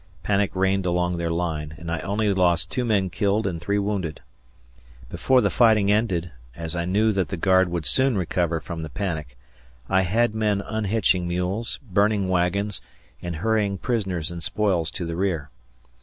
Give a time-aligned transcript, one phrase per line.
[0.23, 4.19] Panic reigned along their line, and I only lost two men killed and three wounded.
[5.11, 8.89] Before the fighting ended, as I knew that the guard would soon recover from the
[8.89, 9.37] panic,
[9.87, 12.81] I had men unhitching mules, burning wagons,
[13.21, 15.51] and hurrying prisoners and spoils to the rear.